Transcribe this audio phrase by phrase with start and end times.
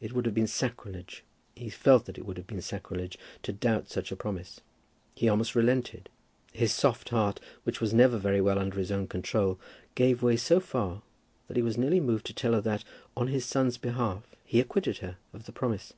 [0.00, 1.22] It would have been sacrilege,
[1.54, 4.60] he felt that it would have been sacrilege, to doubt such a promise.
[5.14, 6.08] He almost relented.
[6.52, 9.60] His soft heart, which was never very well under his own control,
[9.94, 11.02] gave way so far
[11.46, 12.82] that he was nearly moved to tell her that,
[13.16, 15.92] on his son's behalf, he acquitted her of the promise.